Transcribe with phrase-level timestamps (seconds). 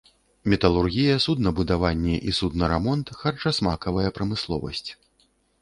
[0.53, 4.89] Металургія, суднабудаванне і суднарамонт, харчасмакавая прамысловасць.